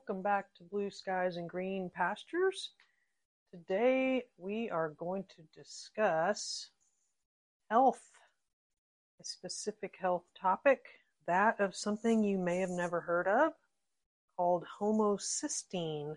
[0.00, 2.70] Welcome back to Blue Skies and Green Pastures.
[3.50, 6.70] Today we are going to discuss
[7.70, 8.00] health,
[9.20, 10.80] a specific health topic,
[11.26, 13.52] that of something you may have never heard of
[14.38, 16.16] called homocysteine.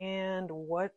[0.00, 0.92] And what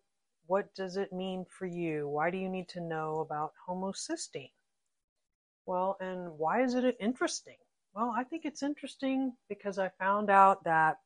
[0.45, 2.07] what does it mean for you?
[2.07, 4.51] Why do you need to know about homocysteine?
[5.65, 7.57] Well, and why is it interesting?
[7.95, 10.99] Well, I think it's interesting because I found out that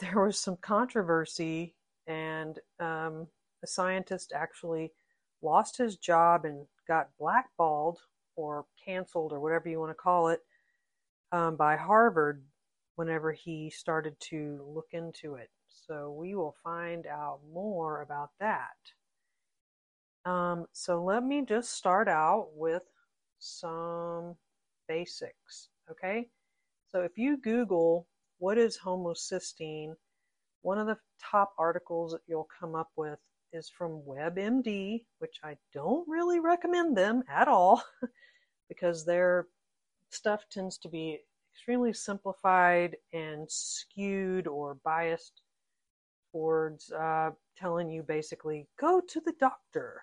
[0.00, 1.74] there was some controversy,
[2.06, 3.26] and um,
[3.62, 4.92] a scientist actually
[5.42, 7.98] lost his job and got blackballed
[8.36, 10.40] or canceled or whatever you want to call it
[11.32, 12.42] um, by Harvard
[12.96, 15.50] whenever he started to look into it.
[15.68, 18.76] So we will find out more about that.
[20.24, 22.84] Um, so let me just start out with
[23.38, 24.36] some
[24.88, 25.68] basics.
[25.90, 26.28] Okay.
[26.90, 28.06] So if you Google
[28.44, 29.94] what is homocysteine,
[30.60, 33.18] one of the top articles that you'll come up with
[33.54, 37.82] is from WebMD, which I don't really recommend them at all
[38.68, 39.46] because their
[40.10, 41.20] stuff tends to be
[41.54, 45.40] extremely simplified and skewed or biased
[46.30, 50.02] towards uh, telling you basically go to the doctor.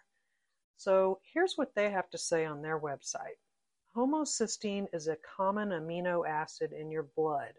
[0.77, 3.37] So here's what they have to say on their website.
[3.95, 7.53] Homocysteine is a common amino acid in your blood.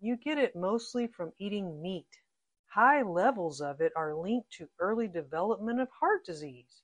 [0.00, 2.20] You get it mostly from eating meat.
[2.66, 6.82] High levels of it are linked to early development of heart disease.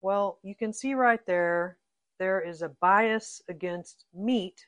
[0.00, 1.78] Well, you can see right there,
[2.18, 4.64] there is a bias against meat.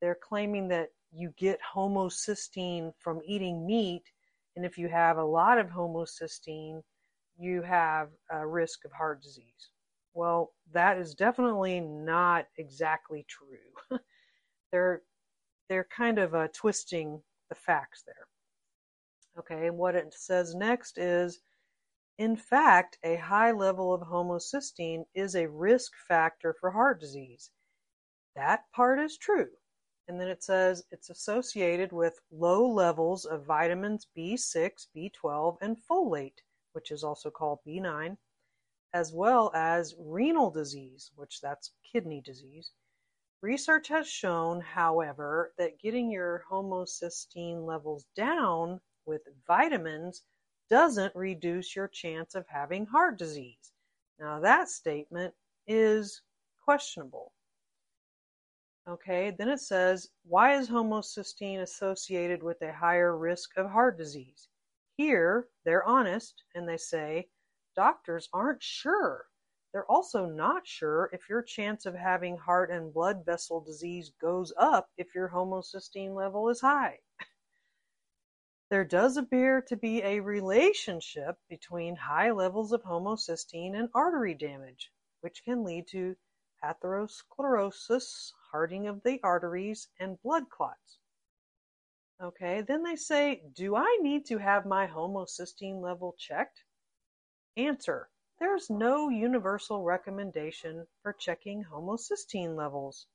[0.00, 4.10] They're claiming that you get homocysteine from eating meat,
[4.56, 6.82] and if you have a lot of homocysteine,
[7.38, 9.70] you have a risk of heart disease.
[10.14, 13.98] Well, that is definitely not exactly true.
[14.72, 15.02] they're
[15.68, 18.26] they're kind of uh, twisting the facts there.
[19.38, 21.40] Okay, and what it says next is
[22.18, 27.50] in fact, a high level of homocysteine is a risk factor for heart disease.
[28.36, 29.50] That part is true.
[30.06, 36.38] And then it says it's associated with low levels of vitamins B6, B12, and folate,
[36.72, 38.16] which is also called B9,
[38.92, 42.70] as well as renal disease, which that's kidney disease.
[43.44, 50.22] Research has shown, however, that getting your homocysteine levels down with vitamins
[50.70, 53.74] doesn't reduce your chance of having heart disease.
[54.18, 55.34] Now, that statement
[55.66, 56.22] is
[56.64, 57.34] questionable.
[58.88, 64.48] Okay, then it says, why is homocysteine associated with a higher risk of heart disease?
[64.96, 67.28] Here, they're honest and they say
[67.76, 69.26] doctors aren't sure.
[69.74, 74.52] They're also not sure if your chance of having heart and blood vessel disease goes
[74.56, 77.00] up if your homocysteine level is high.
[78.70, 84.92] There does appear to be a relationship between high levels of homocysteine and artery damage,
[85.22, 86.16] which can lead to
[86.62, 90.98] atherosclerosis, hardening of the arteries, and blood clots.
[92.22, 96.62] Okay, then they say, Do I need to have my homocysteine level checked?
[97.56, 98.08] Answer
[98.38, 103.06] There's no universal recommendation for checking homocysteine levels.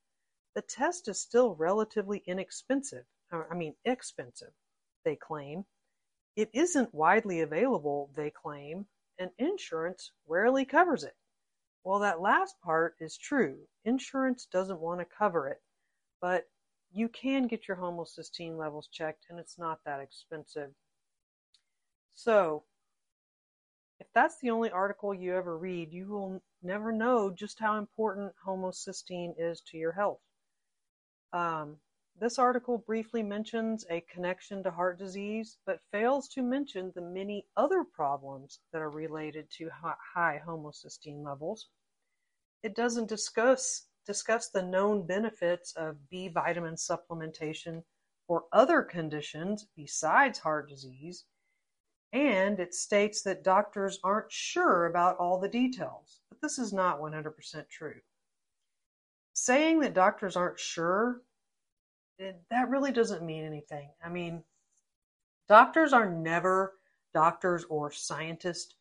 [0.55, 3.05] The test is still relatively inexpensive.
[3.31, 4.53] I mean, expensive,
[5.03, 5.65] they claim.
[6.35, 8.87] It isn't widely available, they claim,
[9.17, 11.17] and insurance rarely covers it.
[11.83, 13.67] Well, that last part is true.
[13.85, 15.61] Insurance doesn't want to cover it,
[16.21, 16.49] but
[16.91, 20.73] you can get your homocysteine levels checked and it's not that expensive.
[22.13, 22.65] So,
[23.99, 28.33] if that's the only article you ever read, you will never know just how important
[28.45, 30.21] homocysteine is to your health.
[31.33, 31.77] Um,
[32.19, 37.45] this article briefly mentions a connection to heart disease, but fails to mention the many
[37.55, 41.69] other problems that are related to high homocysteine levels.
[42.61, 47.83] It doesn't discuss discuss the known benefits of B vitamin supplementation
[48.27, 51.25] for other conditions besides heart disease,
[52.13, 56.99] and it states that doctors aren't sure about all the details, but this is not
[56.99, 57.99] 100% true.
[59.33, 61.21] Saying that doctors aren't sure
[62.19, 63.89] that really doesn't mean anything.
[64.03, 64.43] I mean,
[65.47, 66.73] doctors are never
[67.13, 68.75] doctors or scientists.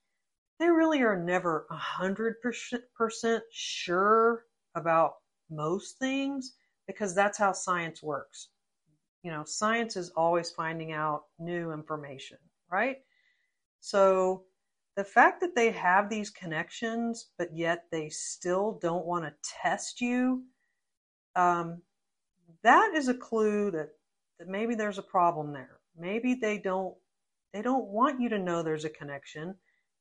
[0.58, 5.14] They really are never a hundred percent sure about
[5.50, 6.54] most things
[6.86, 8.48] because that's how science works.
[9.22, 12.38] You know, science is always finding out new information,
[12.70, 12.98] right?
[13.80, 14.44] So
[14.96, 20.00] the fact that they have these connections, but yet they still don't want to test
[20.00, 20.44] you,
[21.36, 21.82] um,
[22.62, 23.90] that is a clue that
[24.38, 25.80] that maybe there's a problem there.
[25.96, 26.94] Maybe they don't
[27.52, 29.54] they don't want you to know there's a connection,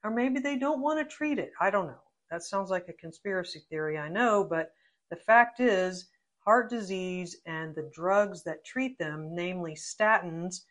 [0.04, 1.52] or maybe they don't want to treat it.
[1.62, 2.02] I don't know.
[2.30, 4.74] That sounds like a conspiracy theory, I know, but
[5.10, 6.10] the fact is,
[6.40, 10.62] heart disease and the drugs that treat them, namely statins,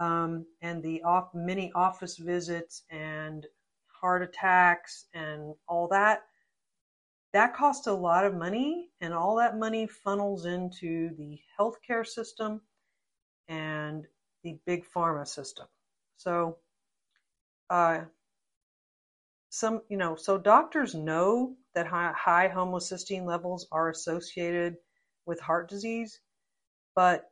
[0.00, 3.46] um, and the off, many office visits and
[3.86, 6.22] heart attacks and all that,
[7.32, 12.60] that costs a lot of money, and all that money funnels into the healthcare system
[13.48, 14.06] and
[14.42, 15.66] the big pharma system.
[16.16, 16.56] So,
[17.68, 18.00] uh,
[19.50, 24.76] some, you know, so doctors know that high, high homocysteine levels are associated
[25.26, 26.20] with heart disease,
[26.96, 27.30] but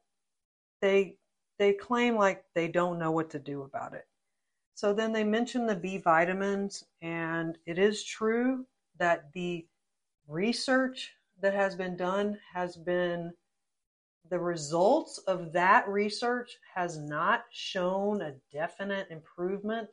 [0.81, 1.17] they
[1.59, 4.07] they claim like they don't know what to do about it.
[4.75, 8.65] So then they mention the B vitamins, and it is true
[8.99, 9.67] that the
[10.29, 13.33] research that has been done has been
[14.31, 19.89] the results of that research has not shown a definite improvement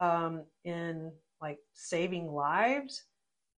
[0.00, 3.04] um, in like saving lives,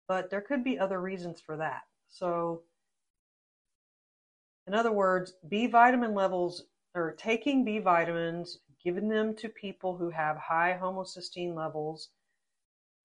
[0.09, 1.83] but there could be other reasons for that.
[2.09, 2.63] So,
[4.67, 10.11] in other words, B vitamin levels or taking B vitamins, giving them to people who
[10.11, 12.11] have high homocysteine levels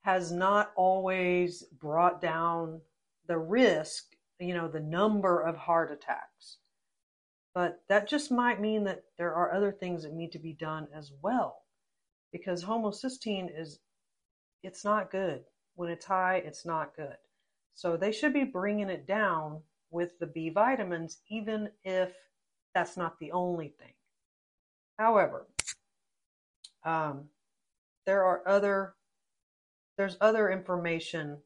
[0.01, 2.81] has not always brought down
[3.27, 4.06] the risk,
[4.39, 6.57] you know, the number of heart attacks.
[7.53, 10.88] But that just might mean that there are other things that need to be done
[10.94, 11.63] as well.
[12.31, 13.80] Because homocysteine is,
[14.63, 15.44] it's not good.
[15.75, 17.15] When it's high, it's not good.
[17.74, 22.13] So they should be bringing it down with the B vitamins, even if
[22.74, 23.94] that's not the only thing.
[24.98, 25.48] However,
[26.83, 27.25] um,
[28.06, 28.94] there are other
[29.98, 31.38] there's other information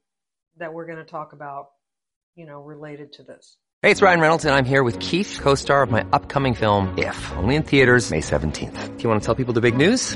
[0.58, 1.70] that we're going to talk about,
[2.36, 3.58] you know, related to this.
[3.81, 7.34] Hey, it's Ryan Reynolds, and I'm here with Keith, co-star of my upcoming film, If,
[7.34, 8.96] only in theaters May 17th.
[8.98, 10.16] Do you want to tell people the big news?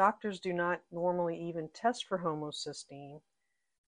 [0.00, 3.20] Doctors do not normally even test for homocysteine,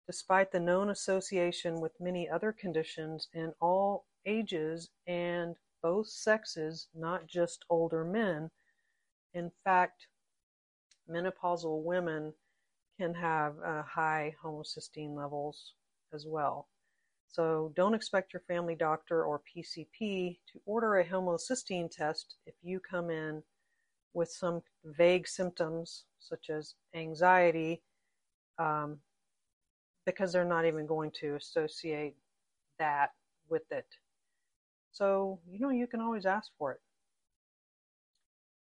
[0.07, 7.27] despite the known association with many other conditions in all ages and both sexes, not
[7.27, 8.51] just older men.
[9.33, 10.07] In fact,
[11.09, 12.35] menopausal women
[12.99, 15.73] can have uh, high homocysteine levels
[16.13, 16.69] as well.
[17.27, 22.81] So don't expect your family doctor or PCP to order a homocysteine test if you
[22.81, 23.43] come in
[24.15, 27.83] with some vague symptoms such as anxiety
[28.59, 28.99] um,
[30.07, 32.17] because they're not even going to associate
[32.79, 33.11] that
[33.49, 33.87] with it.
[34.93, 36.81] So, you know, you can always ask for it.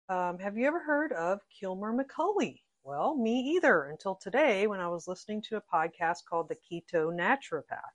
[0.09, 2.61] Um, have you ever heard of Kilmer McCully?
[2.83, 7.11] Well, me either until today when I was listening to a podcast called The Keto
[7.11, 7.95] Naturopath.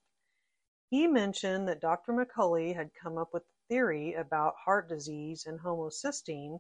[0.90, 2.14] He mentioned that Dr.
[2.14, 6.60] McCully had come up with a theory about heart disease and homocysteine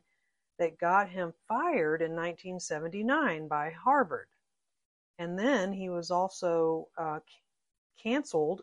[0.60, 4.28] that got him fired in 1979 by Harvard.
[5.18, 7.20] And then he was also uh,
[8.02, 8.62] canceled.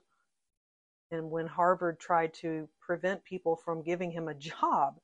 [1.10, 4.98] And when Harvard tried to prevent people from giving him a job.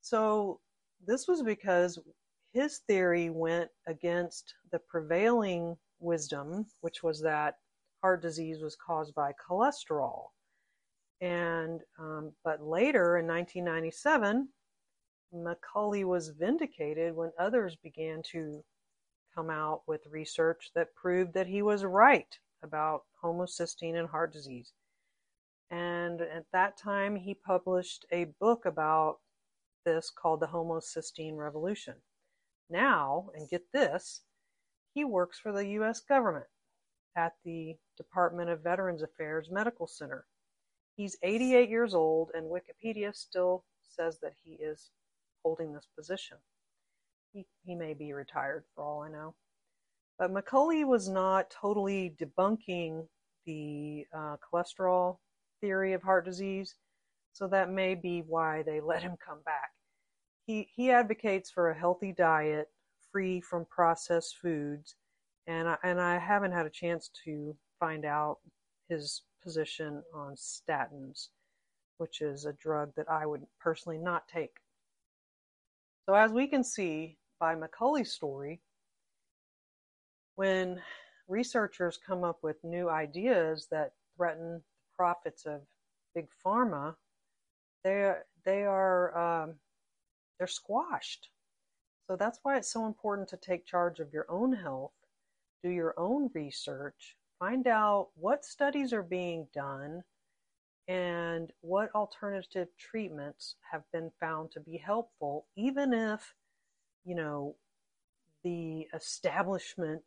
[0.00, 0.60] So
[1.06, 1.98] this was because
[2.52, 7.56] his theory went against the prevailing wisdom, which was that
[8.02, 10.28] heart disease was caused by cholesterol.
[11.20, 14.48] And um, but later in 1997,
[15.34, 18.64] McCully was vindicated when others began to
[19.34, 24.72] come out with research that proved that he was right about homocysteine and heart disease.
[25.70, 29.18] And at that time, he published a book about
[29.84, 31.94] this called The Homocysteine Revolution.
[32.68, 34.22] Now, and get this,
[34.94, 36.00] he works for the U.S.
[36.00, 36.46] government
[37.16, 40.26] at the Department of Veterans Affairs Medical Center.
[40.96, 44.90] He's 88 years old, and Wikipedia still says that he is
[45.44, 46.38] holding this position.
[47.32, 49.34] He, he may be retired for all I know.
[50.18, 53.06] But McCully was not totally debunking
[53.46, 55.18] the uh, cholesterol
[55.60, 56.76] theory of heart disease,
[57.32, 59.70] so that may be why they let him come back.
[60.46, 62.68] He, he advocates for a healthy diet
[63.12, 64.96] free from processed foods,
[65.46, 68.38] and I, and I haven't had a chance to find out
[68.88, 71.28] his position on statins.
[71.98, 74.56] which is a drug that I would personally not take.
[76.10, 78.60] So, as we can see by McCully's story,
[80.34, 80.82] when
[81.28, 84.62] researchers come up with new ideas that threaten the
[84.96, 85.60] profits of
[86.12, 86.96] big pharma,
[87.84, 88.12] they
[88.44, 89.54] they are um,
[90.36, 91.30] they're squashed.
[92.08, 94.90] So that's why it's so important to take charge of your own health,
[95.62, 100.02] do your own research, find out what studies are being done,
[100.90, 106.34] and what alternative treatments have been found to be helpful, even if
[107.04, 107.54] you know
[108.42, 110.02] the establishment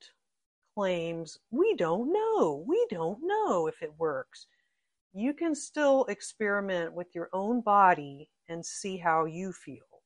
[0.75, 4.47] claims we don't know, we don't know if it works.
[5.13, 10.01] You can still experiment with your own body and see how you feel.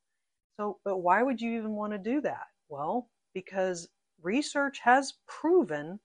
[0.57, 2.45] So, but why would you even want to do that?
[2.69, 3.87] Well, because
[4.21, 5.99] research has proven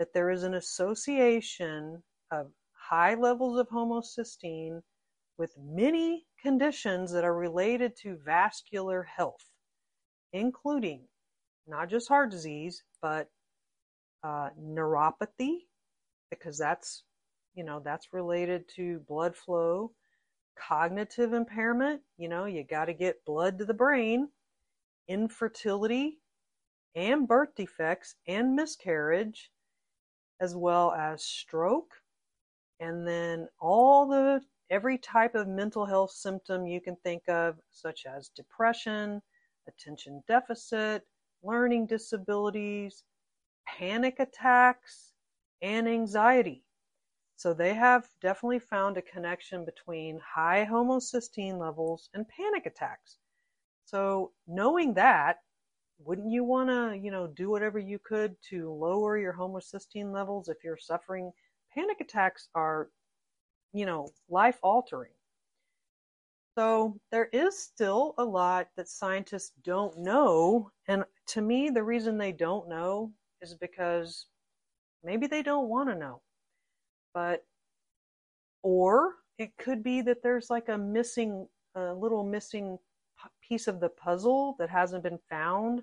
[0.00, 2.02] that there is an association
[2.32, 2.50] of
[2.88, 4.80] high levels of homocysteine
[5.38, 9.44] with many conditions that are related to vascular health,
[10.32, 11.02] including
[11.66, 13.28] not just heart disease, but
[14.22, 15.66] uh, neuropathy,
[16.30, 17.02] because that's,
[17.54, 19.92] you know, that's related to blood flow,
[20.56, 24.28] cognitive impairment, you know, you got to get blood to the brain,
[25.08, 26.18] infertility,
[26.94, 29.50] and birth defects and miscarriage,
[30.40, 31.90] as well as stroke,
[32.80, 38.06] and then all the every type of mental health symptom you can think of, such
[38.06, 39.22] as depression,
[39.68, 41.06] attention deficit,
[41.42, 43.04] learning disabilities,
[43.66, 45.12] panic attacks,
[45.62, 46.64] and anxiety.
[47.36, 53.18] So they have definitely found a connection between high homocysteine levels and panic attacks.
[53.84, 55.38] So knowing that,
[55.98, 60.48] wouldn't you want to, you know, do whatever you could to lower your homocysteine levels
[60.48, 61.32] if you're suffering?
[61.76, 62.88] Panic attacks are,
[63.72, 65.10] you know, life altering.
[66.56, 70.70] So there is still a lot that scientists don't know.
[70.88, 74.26] And to me, the reason they don't know is because
[75.04, 76.22] maybe they don't want to know.
[77.12, 77.44] But,
[78.62, 82.78] or it could be that there's like a missing, a little missing
[83.46, 85.82] piece of the puzzle that hasn't been found.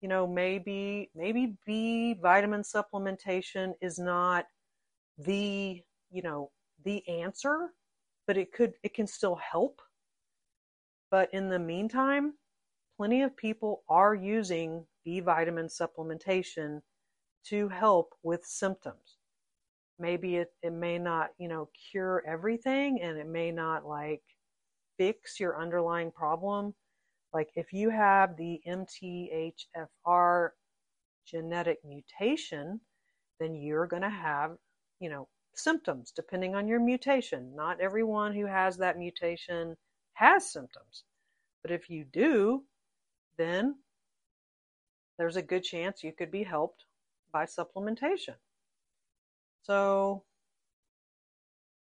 [0.00, 4.46] You know, maybe, maybe B vitamin supplementation is not
[5.18, 6.50] the, you know,
[6.84, 7.70] the answer,
[8.26, 9.80] but it could, it can still help.
[11.10, 12.34] But in the meantime,
[12.96, 16.80] plenty of people are using B vitamin supplementation
[17.46, 19.18] to help with symptoms.
[19.98, 24.22] Maybe it, it may not, you know, cure everything and it may not like
[24.98, 26.74] fix your underlying problem.
[27.32, 30.50] Like if you have the MTHFR
[31.26, 32.80] genetic mutation,
[33.40, 34.56] then you're going to have,
[35.00, 37.54] you know, symptoms depending on your mutation.
[37.54, 39.76] Not everyone who has that mutation
[40.14, 41.04] has symptoms.
[41.62, 42.64] But if you do,
[43.36, 43.76] then
[45.18, 46.84] there's a good chance you could be helped
[47.32, 48.36] by supplementation.
[49.62, 50.24] So,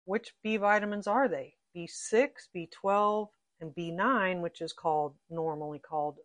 [0.04, 1.54] which B vitamins are they?
[1.76, 3.28] B6, B12,
[3.60, 6.18] and B9, which is called normally called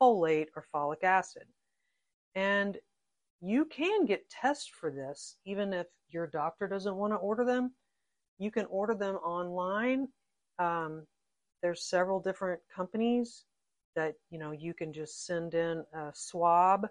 [0.00, 1.44] folate or folic acid.
[2.34, 2.78] And
[3.42, 7.72] you can get tests for this even if your doctor doesn't want to order them.
[8.38, 10.08] You can order them online.
[10.58, 11.06] Um,
[11.62, 13.44] there's several different companies
[13.94, 16.88] that you know you can just send in a swab,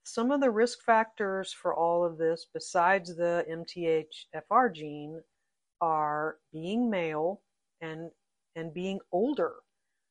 [0.05, 5.23] some of the risk factors for all of this, besides the MTHFR gene,
[5.81, 7.41] are being male
[7.81, 8.11] and
[8.55, 9.55] and being older.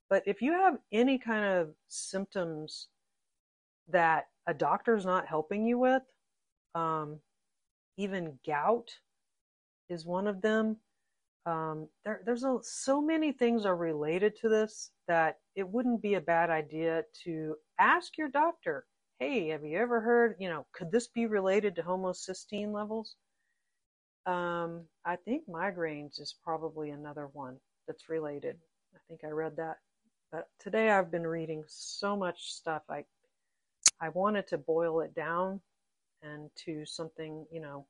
[0.10, 2.88] But if you have any kind of symptoms
[3.90, 6.04] that a doctor's not helping you with,
[6.76, 7.20] um,
[7.98, 8.90] even gout
[9.90, 10.78] is one of them.
[11.46, 16.16] Um, there, there's a, so many things are related to this that it wouldn't be
[16.16, 18.86] a bad idea to ask your doctor,
[19.20, 23.16] hey, have you ever heard, you know, could this be related to homocysteine levels?
[24.26, 27.58] Um, I think migraines is probably another one
[27.88, 28.58] that's related.
[28.96, 29.78] I think I read that.
[30.36, 32.82] But today I've been reading so much stuff.
[32.90, 33.06] I
[34.02, 35.62] I wanted to boil it down
[36.22, 37.86] and to something, you know,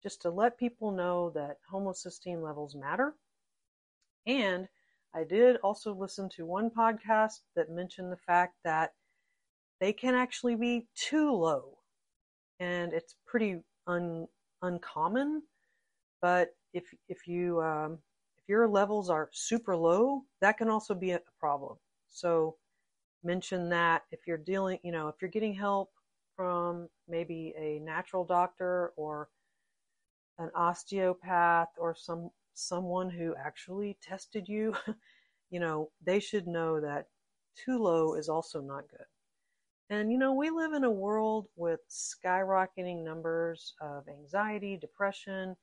[0.00, 3.16] just to let people know that homocysteine levels matter.
[4.28, 4.68] And
[5.12, 8.92] I did also listen to one podcast that mentioned the fact that
[9.80, 11.78] they can actually be too low.
[12.60, 14.28] And it's pretty un,
[14.62, 15.42] uncommon.
[16.22, 17.98] But if, if you, um,
[18.44, 21.78] if your levels are super low, that can also be a problem.
[22.08, 22.56] So
[23.22, 25.90] mention that if you're dealing, you know, if you're getting help
[26.36, 29.28] from maybe a natural doctor or
[30.38, 34.76] an osteopath or some someone who actually tested you,
[35.50, 37.06] you know, they should know that
[37.56, 39.06] too low is also not good.
[39.88, 45.56] And you know, we live in a world with skyrocketing numbers of anxiety, depression,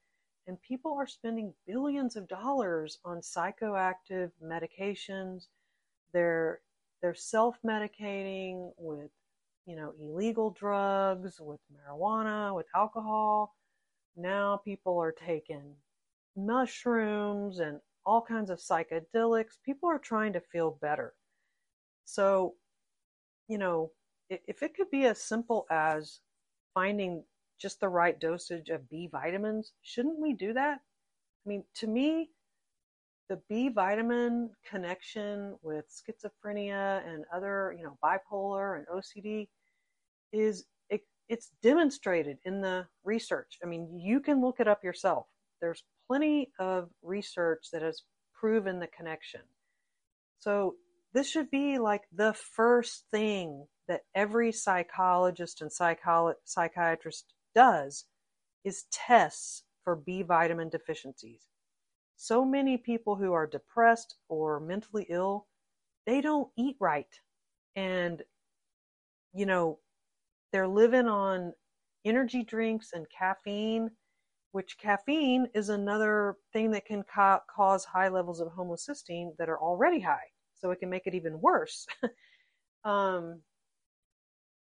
[0.47, 5.47] and people are spending billions of dollars on psychoactive medications.
[6.13, 6.59] They're
[7.01, 9.09] they're self-medicating with,
[9.65, 13.55] you know, illegal drugs, with marijuana, with alcohol.
[14.15, 15.73] Now people are taking
[16.35, 19.57] mushrooms and all kinds of psychedelics.
[19.65, 21.13] People are trying to feel better.
[22.05, 22.55] So,
[23.47, 23.91] you know,
[24.29, 26.19] if it could be as simple as
[26.73, 27.23] finding
[27.61, 30.79] just the right dosage of B vitamins, shouldn't we do that?
[31.45, 32.29] I mean, to me,
[33.29, 39.47] the B vitamin connection with schizophrenia and other, you know, bipolar and OCD
[40.33, 43.57] is it, it's demonstrated in the research.
[43.63, 45.27] I mean, you can look it up yourself.
[45.61, 48.01] There's plenty of research that has
[48.33, 49.41] proven the connection.
[50.39, 50.75] So
[51.13, 58.05] this should be like the first thing that every psychologist and psycholo- psychiatrist does
[58.63, 61.49] is tests for B vitamin deficiencies.
[62.17, 65.47] So many people who are depressed or mentally ill,
[66.05, 67.13] they don't eat right.
[67.75, 68.23] And,
[69.33, 69.79] you know,
[70.51, 71.53] they're living on
[72.05, 73.91] energy drinks and caffeine,
[74.51, 79.59] which caffeine is another thing that can ca- cause high levels of homocysteine that are
[79.61, 80.27] already high.
[80.55, 81.87] So it can make it even worse.
[82.85, 83.41] um,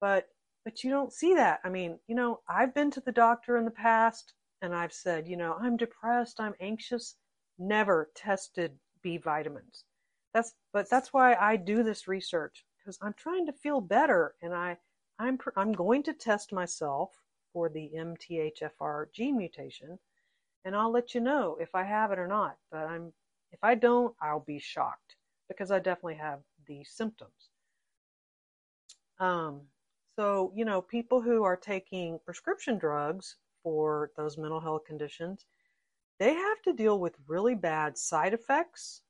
[0.01, 0.29] but
[0.67, 1.61] but you don't see that.
[1.63, 5.29] I mean, you know, I've been to the doctor in the past and I've said,
[5.29, 7.15] you know, I'm depressed, I'm anxious,
[7.57, 9.85] never tested B vitamins.
[10.35, 14.53] That's but that's why I do this research because I'm trying to feel better and
[14.53, 14.77] I
[15.21, 17.11] I'm I'm going to test myself
[17.53, 20.01] for the MTHFR gene mutation
[20.65, 22.57] and I'll let you know if I have it or not.
[22.73, 23.13] But I'm
[23.53, 25.15] if I don't, I'll be shocked
[25.47, 27.51] because I definitely have these symptoms.
[29.21, 29.61] Um,
[30.17, 35.45] so, you know, people who are taking prescription drugs for those mental health conditions,
[36.19, 39.03] they have to deal with really bad side effects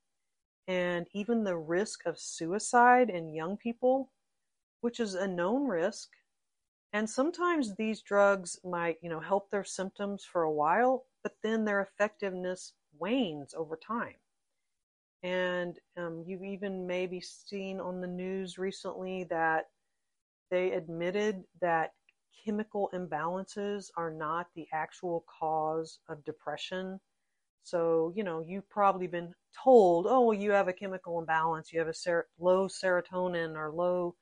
[0.67, 4.11] and even the risk of suicide in young people,
[4.81, 6.09] which is a known risk.
[6.91, 11.63] And sometimes these drugs might, you know, help their symptoms for a while, but then
[11.63, 14.15] their effectiveness wanes over time.
[15.23, 19.67] And um, you've even maybe seen on the news recently that
[20.49, 21.91] they admitted that
[22.45, 26.99] chemical imbalances are not the actual cause of depression.
[27.63, 29.33] So, you know, you've probably been
[29.63, 33.71] told, oh, well, you have a chemical imbalance, you have a ser- low serotonin or
[33.71, 34.15] low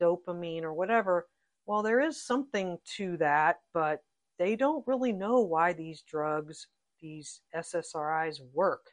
[0.00, 1.26] dopamine or whatever.
[1.66, 4.02] Well, there is something to that, but
[4.38, 6.66] they don't really know why these drugs,
[7.00, 8.84] these SSRIs, work.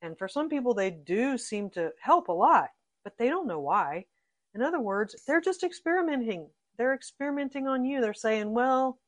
[0.00, 2.70] And for some people, they do seem to help a lot,
[3.04, 4.06] but they don't know why.
[4.54, 6.48] In other words, they're just experimenting.
[6.76, 8.00] They're experimenting on you.
[8.00, 8.98] They're saying, well,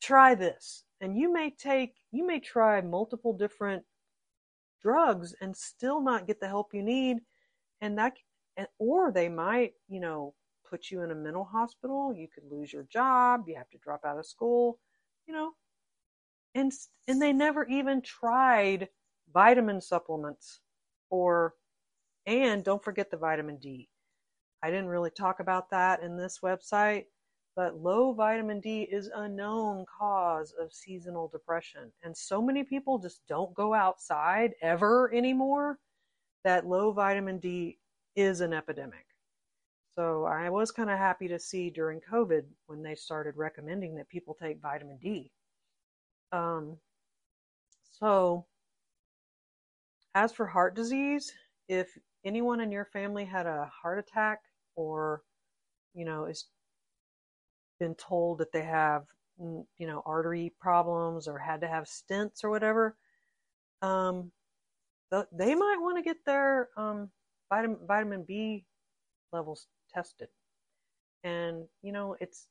[0.00, 0.84] try this.
[1.00, 3.82] And you may take, you may try multiple different
[4.80, 7.18] drugs and still not get the help you need.
[7.80, 8.14] And that,
[8.78, 10.34] or they might, you know,
[10.68, 12.14] put you in a mental hospital.
[12.14, 13.44] You could lose your job.
[13.46, 14.78] You have to drop out of school,
[15.26, 15.52] you know,
[16.54, 16.72] and,
[17.08, 18.88] and they never even tried
[19.32, 20.60] vitamin supplements
[21.10, 21.54] or,
[22.26, 23.88] and don't forget the vitamin D.
[24.62, 27.06] I didn't really talk about that in this website,
[27.56, 31.92] but low vitamin D is a known cause of seasonal depression.
[32.02, 35.78] And so many people just don't go outside ever anymore
[36.44, 37.78] that low vitamin D
[38.16, 39.06] is an epidemic.
[39.94, 44.08] So I was kind of happy to see during COVID when they started recommending that
[44.08, 45.30] people take vitamin D.
[46.30, 46.78] Um,
[47.90, 48.46] so
[50.14, 51.32] as for heart disease,
[51.68, 54.40] if anyone in your family had a heart attack
[54.76, 55.22] or,
[55.94, 56.46] you know, is
[57.78, 59.06] been told that they have,
[59.40, 62.96] mm, you know, artery problems or had to have stents or whatever,
[63.82, 64.32] um,
[65.32, 67.10] they might want to get their um,
[67.50, 68.64] vitamin vitamin B
[69.32, 70.28] levels tested.
[71.24, 72.48] And you know, it's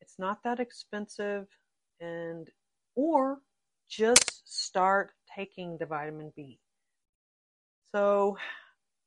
[0.00, 1.46] it's not that expensive,
[2.00, 2.48] and
[2.94, 3.40] or
[3.88, 6.60] just start taking the vitamin B.
[7.94, 8.36] So,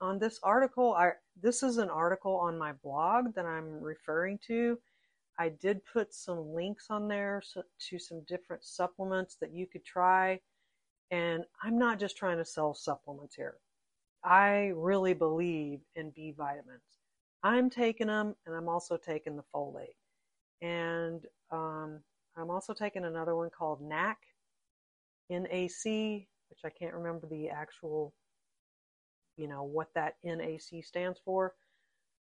[0.01, 1.11] on this article, I
[1.41, 4.77] this is an article on my blog that I'm referring to.
[5.39, 9.85] I did put some links on there so, to some different supplements that you could
[9.85, 10.39] try.
[11.09, 13.55] And I'm not just trying to sell supplements here.
[14.23, 16.81] I really believe in B vitamins.
[17.43, 19.97] I'm taking them and I'm also taking the folate.
[20.61, 21.99] And um,
[22.37, 24.17] I'm also taking another one called NAC,
[25.29, 28.13] NAC, which I can't remember the actual,
[29.38, 31.54] you know, what that NAC stands for.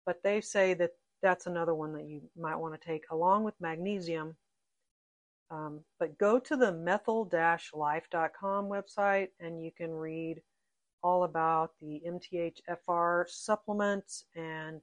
[0.04, 0.92] But they say that
[1.22, 4.36] that's another one that you might want to take along with magnesium.
[5.50, 10.42] Um, but go to the methyl-life.com website and you can read
[11.02, 14.80] all about the MTHFR supplements and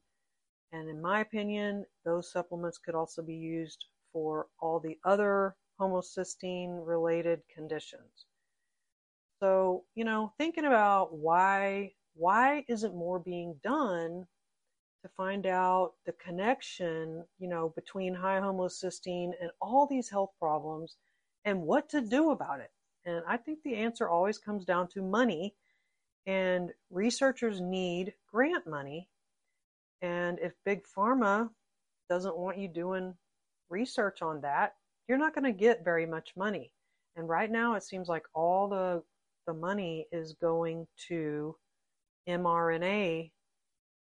[0.73, 6.81] and in my opinion, those supplements could also be used for all the other homocysteine
[6.83, 8.25] related conditions.
[9.39, 14.25] So, you know, thinking about why why isn't more being done
[15.01, 20.97] to find out the connection, you know, between high homocysteine and all these health problems
[21.45, 22.71] and what to do about it?
[23.05, 25.55] And I think the answer always comes down to money
[26.25, 29.09] and researchers need grant money.
[30.01, 31.49] And if Big Pharma
[32.09, 33.13] doesn't want you doing
[33.69, 34.75] research on that,
[35.07, 36.71] you're not going to get very much money.
[37.15, 39.03] And right now, it seems like all the
[39.45, 41.55] the money is going to
[42.27, 43.31] mRNA,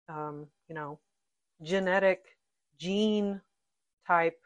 [0.09, 0.99] um, you know,
[1.61, 2.23] genetic
[2.79, 3.41] gene
[4.07, 4.37] type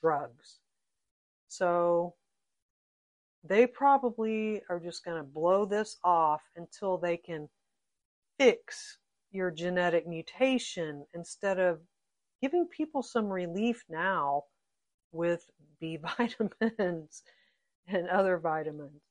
[0.00, 0.60] drugs.
[1.48, 2.14] So
[3.44, 7.48] they probably are just going to blow this off until they can
[8.38, 8.98] fix
[9.32, 11.80] your genetic mutation instead of
[12.42, 14.42] giving people some relief now
[15.12, 15.44] with
[15.80, 17.22] B vitamins
[17.86, 19.02] and other vitamins.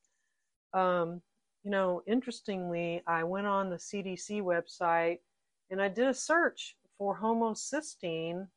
[0.72, 1.20] Um,
[1.62, 5.18] you know, interestingly, I went on the CDC website
[5.70, 8.48] and I did a search for homocysteine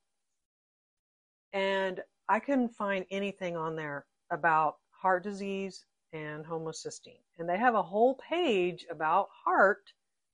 [1.51, 7.21] and I couldn't find anything on there about heart disease and homocysteine.
[7.37, 9.91] And they have a whole page about heart,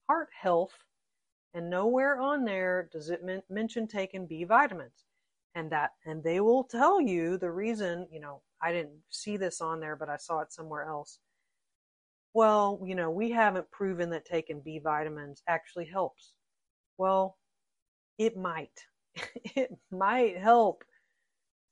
[0.07, 0.73] heart health,
[1.53, 5.05] and nowhere on there does it men- mention taking B vitamins.
[5.55, 9.59] And that, and they will tell you the reason, you know, I didn't see this
[9.59, 11.19] on there, but I saw it somewhere else.
[12.33, 16.33] Well, you know, we haven't proven that taking B vitamins actually helps.
[16.97, 17.37] Well,
[18.17, 18.85] it might.
[19.55, 20.83] it might help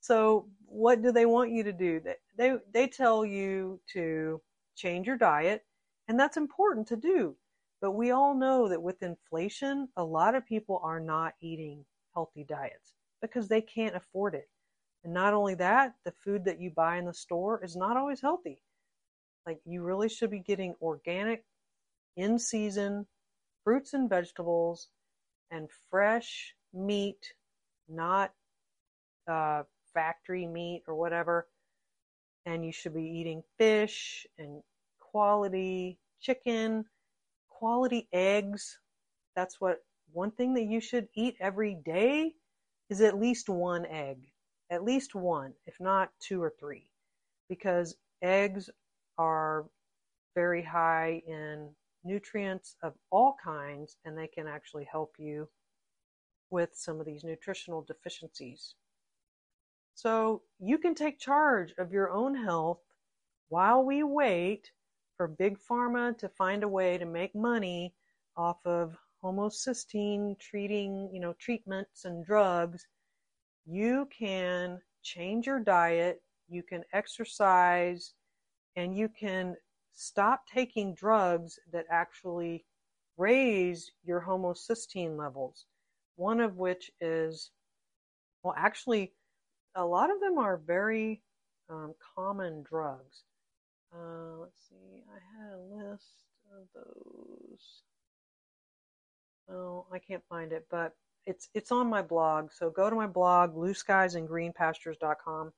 [0.08, 2.02] so what do they want you to do?
[2.38, 4.42] They, they, tell you to
[4.76, 5.66] change your diet,
[6.08, 7.36] and that's important to do.
[7.82, 12.46] But we all know that with inflation, a lot of people are not eating healthy
[12.46, 14.50] diets because they can't afford it.
[15.04, 18.22] And not only that, the food that you buy in the store is not always
[18.22, 18.62] healthy.
[19.48, 21.44] Like you really should be getting organic,
[22.18, 23.06] in season
[23.64, 24.90] fruits and vegetables
[25.52, 27.34] and fresh meat,
[27.88, 28.34] not
[29.32, 31.48] uh, factory meat or whatever.
[32.46, 34.62] And you should be eating fish and
[35.00, 36.86] quality chicken,
[37.50, 38.80] quality eggs.
[39.36, 42.34] That's what one thing that you should eat every day
[42.90, 44.18] is at least one egg.
[44.70, 46.90] At least one, if not two or three.
[47.48, 48.70] Because eggs
[49.18, 49.66] are
[50.36, 51.70] very high in
[52.04, 55.48] nutrients of all kinds and they can actually help you
[56.50, 58.76] with some of these nutritional deficiencies.
[59.96, 62.82] So you can take charge of your own health
[63.50, 64.72] while we wait
[65.16, 67.94] for Big Pharma to find a way to make money
[68.36, 72.86] off of homocysteine treating, you know, treatments and drugs.
[73.66, 78.14] You can change your diet, you can exercise,
[78.78, 79.58] and you can
[79.94, 82.64] stop taking drugs that actually
[83.18, 85.66] raise your homocysteine levels.
[86.16, 87.50] One of which is,
[88.44, 89.14] well, actually,
[89.76, 91.22] a lot of them are very
[91.70, 93.24] um, common drugs.
[93.92, 97.82] Uh, let's see, I had a list of those.
[99.50, 100.94] Oh, I can't find it, but
[101.26, 102.52] it's it's on my blog.
[102.52, 105.54] So go to my blog, blueskiesandgreenpastures.com,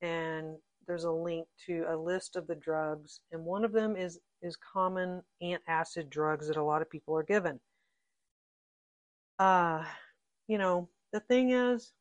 [0.00, 0.56] and
[0.88, 4.56] there's a link to a list of the drugs, and one of them is is
[4.56, 7.60] common antacid drugs that a lot of people are given.
[9.38, 9.84] Uh,
[10.48, 11.92] you know, the thing is,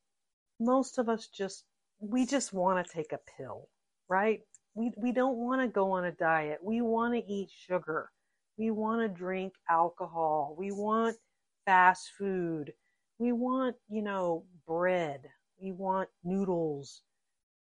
[0.60, 1.65] most of us just
[2.00, 3.69] we just want to take a pill,
[4.10, 4.41] right?
[4.76, 6.60] We we don't want to go on a diet.
[6.63, 8.10] We want to eat sugar.
[8.58, 10.56] We want to drink alcohol.
[10.58, 11.17] We want
[11.65, 12.73] fast food.
[13.19, 15.21] We want, you know, bread.
[15.62, 17.02] We want noodles.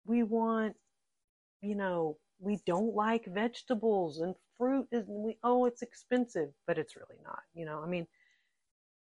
[0.05, 0.75] We want
[1.65, 6.95] you know, we don't like vegetables and fruit is we oh it's expensive, but it's
[6.95, 7.39] really not.
[7.53, 8.07] You know, I mean,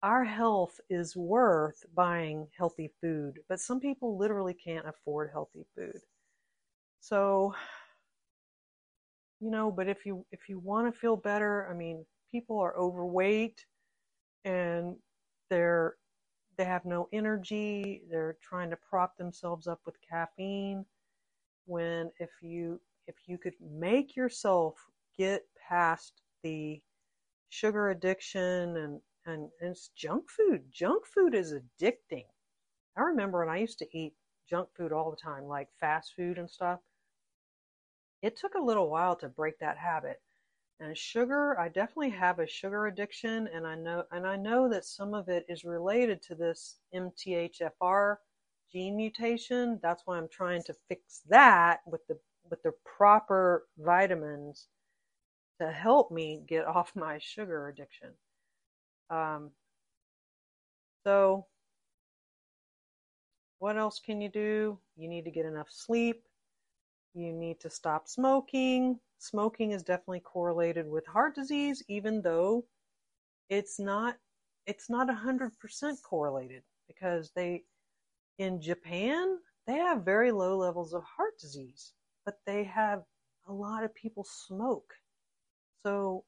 [0.02, 6.00] our health is worth buying healthy food, but some people literally can't afford healthy food.
[7.00, 7.54] So,
[9.40, 12.76] you know, but if you if you want to feel better, I mean, people are
[12.76, 13.64] overweight
[14.44, 14.96] and
[15.50, 15.96] they're
[16.58, 20.84] they have no energy, they're trying to prop themselves up with caffeine
[21.66, 24.74] when if you if you could make yourself
[25.16, 26.80] get past the
[27.48, 30.62] sugar addiction and and, and it's junk food.
[30.72, 32.24] Junk food is addicting.
[32.96, 34.14] I remember when I used to eat
[34.48, 36.80] junk food all the time, like fast food and stuff.
[38.22, 40.20] It took a little while to break that habit.
[40.80, 44.86] And sugar, I definitely have a sugar addiction, and I know and I know that
[44.86, 48.16] some of it is related to this MTHFR
[48.72, 49.78] gene mutation.
[49.82, 52.18] That's why I'm trying to fix that with the
[52.50, 54.68] with the proper vitamins
[55.60, 58.10] to help me get off my sugar addiction.
[59.10, 59.50] Um,
[61.04, 61.46] so,
[63.58, 64.78] what else can you do?
[64.96, 66.22] You need to get enough sleep.
[67.14, 68.98] You need to stop smoking.
[69.18, 72.64] Smoking is definitely correlated with heart disease, even though
[73.48, 74.16] it's not
[74.66, 75.50] it's not 100%
[76.02, 77.64] correlated because they
[78.40, 81.92] in Japan they have very low levels of heart disease,
[82.24, 83.02] but they have
[83.46, 84.94] a lot of people smoke.
[85.84, 86.24] So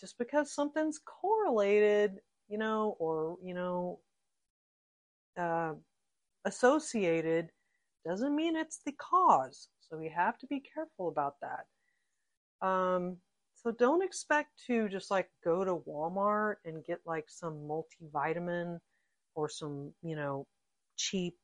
[0.00, 3.98] just because something's correlated, you know, or, you know,
[5.36, 5.74] uh,
[6.44, 7.50] associated
[8.06, 9.68] doesn't mean it's the cause.
[9.80, 12.66] So we have to be careful about that.
[12.66, 13.16] Um,
[13.54, 18.78] so don't expect to just like go to Walmart and get like some multivitamin
[19.34, 20.46] or some, you know,
[20.96, 21.34] cheap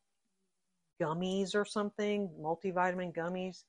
[1.02, 3.64] gummies or something, multivitamin gummies,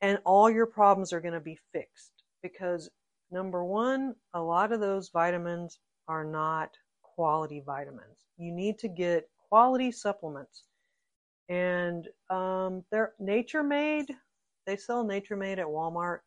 [0.00, 2.90] and all your problems are going to be fixed because
[3.32, 6.68] Number one, a lot of those vitamins are not
[7.02, 8.26] quality vitamins.
[8.36, 10.64] You need to get quality supplements.
[11.48, 14.14] And um, they're nature made.
[14.66, 16.18] They sell nature made at Walmart.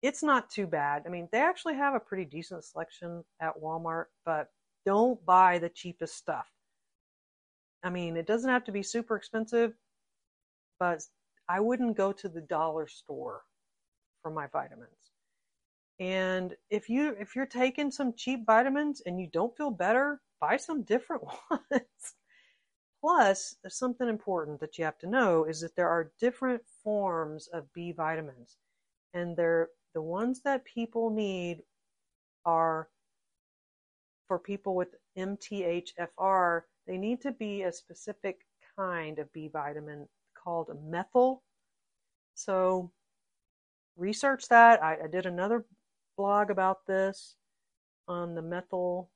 [0.00, 1.02] It's not too bad.
[1.04, 4.48] I mean, they actually have a pretty decent selection at Walmart, but
[4.86, 6.46] don't buy the cheapest stuff.
[7.82, 9.74] I mean, it doesn't have to be super expensive,
[10.80, 11.02] but
[11.48, 13.42] I wouldn't go to the dollar store
[14.22, 15.12] for my vitamins.
[16.00, 20.56] And if you if you're taking some cheap vitamins and you don't feel better, buy
[20.56, 22.14] some different ones.
[23.00, 27.72] Plus, something important that you have to know is that there are different forms of
[27.72, 28.56] B vitamins.
[29.14, 31.62] And they're the ones that people need
[32.44, 32.88] are
[34.26, 38.40] for people with MTHFR, they need to be a specific
[38.76, 41.42] kind of B vitamin called methyl.
[42.34, 42.90] So
[43.96, 44.82] research that.
[44.82, 45.66] I, I did another
[46.16, 47.36] blog about this
[48.08, 49.10] on the methyl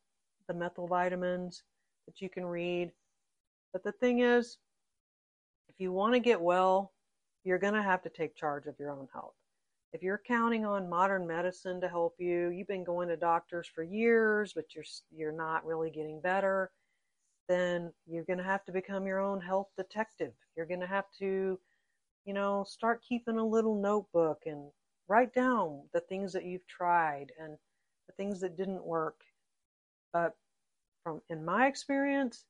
[0.48, 1.62] the methyl vitamins
[2.06, 2.90] that you can read.
[3.72, 4.58] But the thing is,
[5.68, 6.92] if you want to get well,
[7.44, 9.34] you're going to have to take charge of your own health.
[9.92, 13.82] If you're counting on modern medicine to help you, you've been going to doctors for
[13.82, 16.70] years, but you're you're not really getting better,
[17.48, 20.32] then you're going to have to become your own health detective.
[20.56, 21.58] You're going to have to,
[22.24, 24.70] you know, start keeping a little notebook and
[25.08, 27.56] write down the things that you've tried and
[28.06, 29.20] the things that didn't work.
[30.12, 30.34] But
[31.02, 32.44] from in my experience,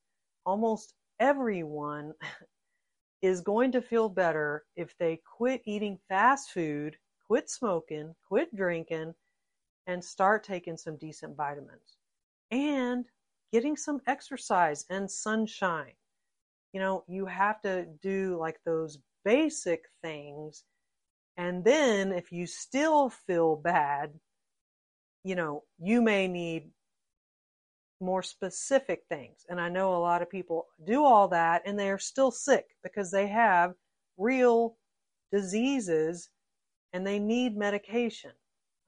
[0.45, 2.13] almost everyone
[3.23, 9.15] is going to feel better if they quit eating fast food, quit smoking, quit drinking,
[9.87, 11.97] and start taking some decent vitamins
[12.51, 13.07] and
[13.53, 15.93] getting some exercise and sunshine.
[16.73, 20.65] You know, you have to do like those basic things
[21.37, 24.13] and then if you still feel bad,
[25.25, 26.71] you know, you may need
[28.01, 29.47] more specific things.
[29.49, 33.11] And I know a lot of people do all that and they're still sick because
[33.11, 33.75] they have
[34.19, 34.77] real
[35.31, 36.29] diseases
[36.93, 38.33] and they need medication.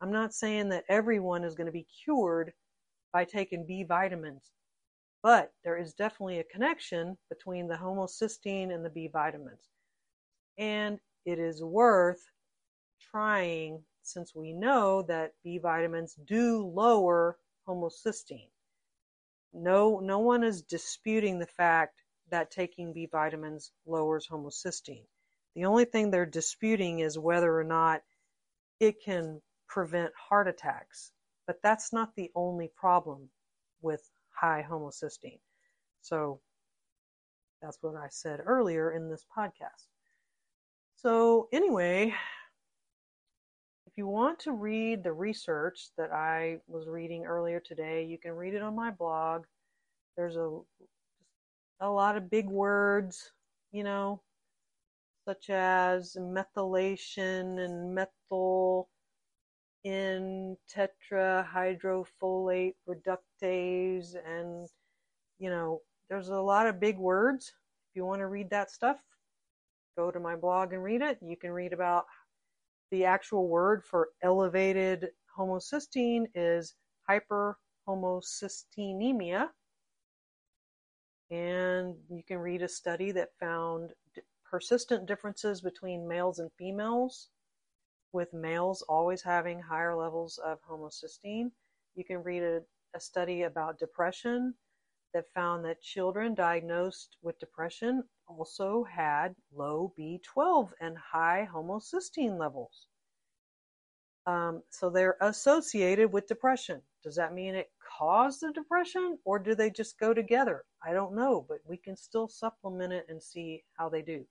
[0.01, 2.53] I'm not saying that everyone is going to be cured
[3.15, 4.51] by taking B vitamins,
[5.23, 9.71] but there is definitely a connection between the homocysteine and the B vitamins.
[10.59, 12.21] And it is worth
[13.01, 18.51] trying since we know that B vitamins do lower homocysteine.
[19.53, 25.07] No, no one is disputing the fact that taking B vitamins lowers homocysteine.
[25.55, 28.03] The only thing they're disputing is whether or not
[28.81, 31.13] it can prevent heart attacks.
[31.47, 33.29] But that's not the only problem
[33.83, 35.41] with high homocysteine.
[36.01, 36.41] So
[37.61, 39.87] that's what I said earlier in this podcast.
[40.97, 42.15] So, anyway,
[43.87, 48.33] if you want to read the research that I was reading earlier today, you can
[48.33, 49.45] read it on my blog.
[50.17, 50.61] There's a
[51.81, 53.33] a lot of big words,
[53.73, 54.23] you know,
[55.27, 58.89] such as methylation and methyl
[59.85, 64.69] in tetrahydrofolate reductase and
[65.39, 67.53] you know there's a lot of big words.
[67.91, 68.99] If you want to read that stuff
[69.97, 71.19] go to my blog and read it.
[71.23, 72.07] You can read about
[72.91, 76.75] the actual word for elevated homocysteine is
[77.09, 79.49] hyperhomocysteinemia.
[81.31, 83.93] And you can read a study that found
[84.49, 87.31] persistent differences between males and females
[88.15, 91.51] with males always having higher levels of homocysteine.
[91.97, 92.63] You can read a,
[92.95, 94.55] a study about depression
[95.13, 102.87] that found that children diagnosed with depression also had low B12 and high homocysteine levels.
[104.27, 106.81] Um, so they're associated with depression.
[107.03, 110.65] Does that mean it caused the depression or do they just go together?
[110.85, 114.25] I don't know, but we can still supplement it and see how they do.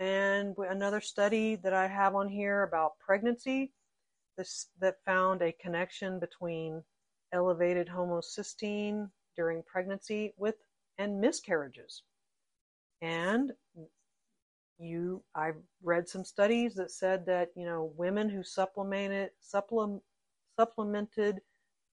[0.00, 3.72] And another study that I have on here about pregnancy
[4.36, 6.82] this, that found a connection between
[7.32, 10.56] elevated homocysteine during pregnancy with
[10.98, 12.02] and miscarriages.
[13.02, 13.52] And
[14.78, 20.02] you I've read some studies that said that, you know, women who supplemented supplement,
[20.58, 21.40] supplemented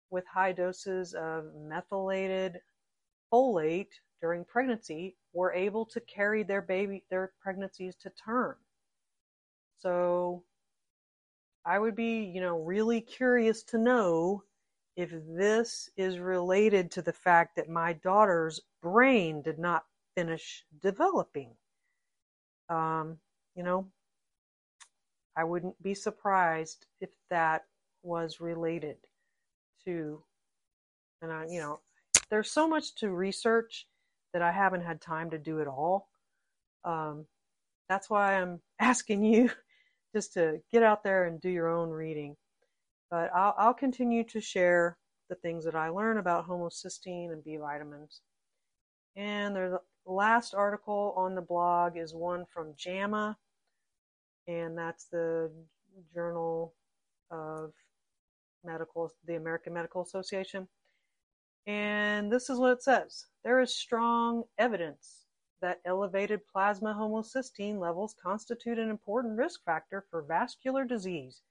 [0.10, 2.60] with high doses of methylated
[3.32, 8.56] folate during pregnancy were able to carry their baby their pregnancies to term.
[9.80, 10.44] So
[11.66, 14.44] I would be, you know, really curious to know
[14.96, 21.56] if this is related to the fact that my daughter's brain did not finish developing.
[22.70, 23.18] Um,
[23.56, 23.88] you know,
[25.36, 27.66] I wouldn't be surprised if that
[28.04, 28.98] was related
[29.86, 30.22] to,
[31.22, 31.80] and I, you know,
[32.30, 33.88] there's so much to research
[34.34, 36.08] that I haven't had time to do it all.
[36.84, 37.26] Um,
[37.90, 39.50] that's why I'm asking you
[40.16, 42.36] just to get out there and do your own reading.
[43.10, 44.98] But I'll, I'll continue to share
[45.30, 48.22] the things that I learn about homocysteine and B vitamins.
[49.16, 53.38] And the last article on the blog is one from JAMA,
[54.48, 55.52] and that's the
[56.14, 56.74] Journal
[57.30, 57.72] of
[58.64, 60.68] Medical, the American Medical Association.
[61.68, 65.26] And this is what it says There is strong evidence
[65.62, 71.42] that elevated plasma homocysteine levels constitute an important risk factor for vascular disease,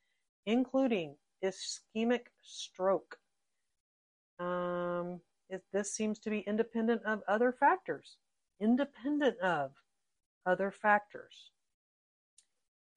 [0.47, 3.19] including ischemic stroke.
[4.41, 8.17] Um, it, this seems to be independent of other factors,
[8.61, 9.73] independent of
[10.45, 11.51] other factors.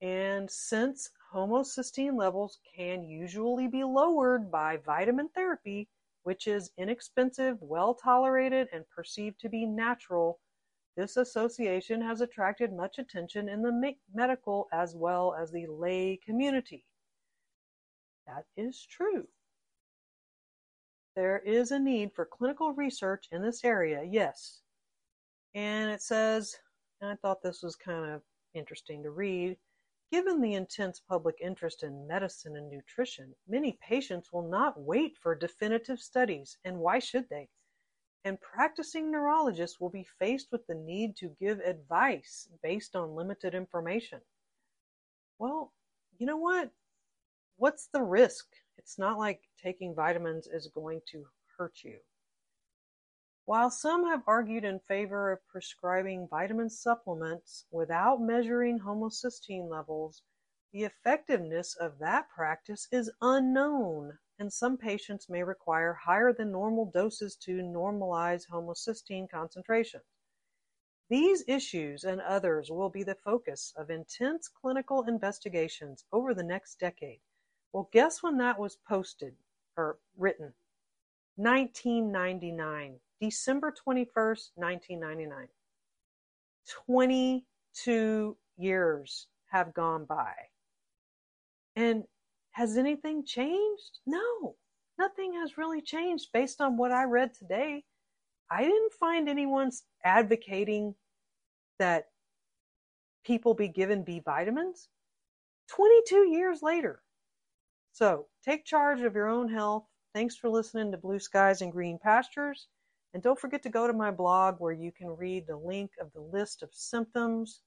[0.00, 5.88] And since homocysteine levels can usually be lowered by vitamin therapy,
[6.24, 10.40] which is inexpensive, well tolerated, and perceived to be natural,
[10.96, 16.84] this association has attracted much attention in the medical as well as the lay community.
[18.26, 19.26] That is true.
[21.16, 24.62] There is a need for clinical research in this area, yes.
[25.54, 26.56] And it says,
[27.00, 28.22] and I thought this was kind of
[28.54, 29.56] interesting to read.
[30.14, 35.34] Given the intense public interest in medicine and nutrition, many patients will not wait for
[35.34, 37.48] definitive studies, and why should they?
[38.22, 43.56] And practicing neurologists will be faced with the need to give advice based on limited
[43.56, 44.20] information.
[45.40, 45.72] Well,
[46.16, 46.70] you know what?
[47.56, 48.46] What's the risk?
[48.78, 51.24] It's not like taking vitamins is going to
[51.58, 51.98] hurt you.
[53.46, 60.22] While some have argued in favor of prescribing vitamin supplements without measuring homocysteine levels,
[60.72, 66.86] the effectiveness of that practice is unknown, and some patients may require higher than normal
[66.86, 70.04] doses to normalize homocysteine concentrations.
[71.10, 76.80] These issues and others will be the focus of intense clinical investigations over the next
[76.80, 77.20] decade.
[77.74, 79.36] Well, guess when that was posted
[79.76, 80.54] or written?
[81.36, 83.00] 1999.
[83.24, 85.48] December 21st, 1999.
[86.86, 90.34] 22 years have gone by.
[91.74, 92.04] And
[92.52, 94.00] has anything changed?
[94.06, 94.56] No,
[94.98, 97.84] nothing has really changed based on what I read today.
[98.50, 99.70] I didn't find anyone
[100.04, 100.94] advocating
[101.78, 102.08] that
[103.24, 104.88] people be given B vitamins
[105.70, 107.00] 22 years later.
[107.92, 109.86] So take charge of your own health.
[110.14, 112.68] Thanks for listening to Blue Skies and Green Pastures.
[113.14, 116.12] And don't forget to go to my blog where you can read the link of
[116.12, 117.60] the list of symptoms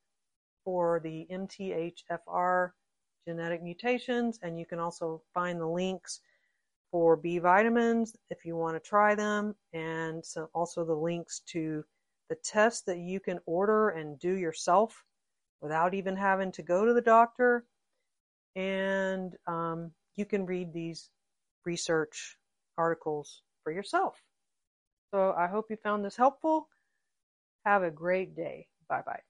[0.65, 2.71] for the MTHFR
[3.25, 6.19] genetic mutations, and you can also find the links
[6.91, 11.83] for B vitamins if you want to try them, and so also the links to
[12.29, 15.05] the tests that you can order and do yourself
[15.61, 17.65] without even having to go to the doctor.
[18.57, 21.09] And um, you can read these
[21.65, 22.37] research
[22.77, 24.21] articles for yourself.
[25.11, 26.69] So I hope you found this helpful.
[27.65, 28.67] Have a great day.
[28.89, 29.21] Bye bye.